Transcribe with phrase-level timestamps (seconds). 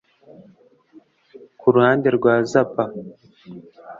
[1.59, 2.83] Ku ruhande rwa Zappa